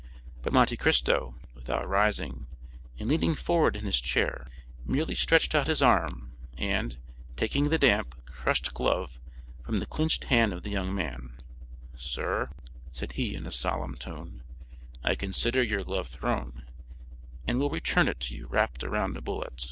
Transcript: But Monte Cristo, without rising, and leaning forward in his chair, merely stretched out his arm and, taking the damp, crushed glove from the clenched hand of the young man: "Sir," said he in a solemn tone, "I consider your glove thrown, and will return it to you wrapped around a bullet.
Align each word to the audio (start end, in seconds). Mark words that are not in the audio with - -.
But 0.41 0.51
Monte 0.51 0.77
Cristo, 0.77 1.35
without 1.53 1.87
rising, 1.87 2.47
and 2.97 3.07
leaning 3.07 3.35
forward 3.35 3.75
in 3.75 3.85
his 3.85 4.01
chair, 4.01 4.47
merely 4.83 5.13
stretched 5.13 5.53
out 5.53 5.67
his 5.67 5.83
arm 5.83 6.33
and, 6.57 6.97
taking 7.37 7.69
the 7.69 7.77
damp, 7.77 8.15
crushed 8.25 8.73
glove 8.73 9.19
from 9.63 9.77
the 9.77 9.85
clenched 9.85 10.23
hand 10.23 10.53
of 10.53 10.63
the 10.63 10.71
young 10.71 10.91
man: 10.95 11.37
"Sir," 11.95 12.49
said 12.91 13.11
he 13.11 13.35
in 13.35 13.45
a 13.45 13.51
solemn 13.51 13.95
tone, 13.95 14.41
"I 15.03 15.13
consider 15.13 15.61
your 15.61 15.83
glove 15.83 16.07
thrown, 16.07 16.65
and 17.47 17.59
will 17.59 17.69
return 17.69 18.07
it 18.07 18.19
to 18.21 18.33
you 18.35 18.47
wrapped 18.47 18.83
around 18.83 19.17
a 19.17 19.21
bullet. 19.21 19.53